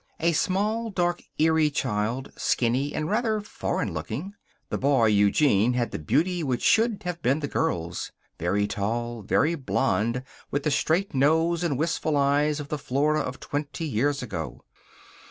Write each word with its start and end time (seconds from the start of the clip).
A 0.19 0.31
small, 0.31 0.89
dark, 0.89 1.21
eerie 1.37 1.69
child, 1.69 2.31
skinny 2.35 2.91
and 2.91 3.07
rather 3.07 3.39
foreign 3.39 3.93
looking. 3.93 4.33
The 4.69 4.79
boy, 4.79 5.05
Eugene, 5.09 5.73
had 5.73 5.91
the 5.91 5.99
beauty 5.99 6.41
which 6.41 6.63
should 6.63 7.03
have 7.05 7.21
been 7.21 7.39
the 7.39 7.47
girl's. 7.47 8.11
Very 8.39 8.65
tall, 8.65 9.21
very 9.21 9.53
blond, 9.53 10.23
with 10.49 10.63
the 10.63 10.71
straight 10.71 11.13
nose 11.13 11.63
and 11.63 11.77
wistful 11.77 12.17
eyes 12.17 12.59
of 12.59 12.69
the 12.69 12.79
Flora 12.79 13.19
of 13.19 13.39
twenty 13.39 13.85
years 13.85 14.23
ago. 14.23 14.63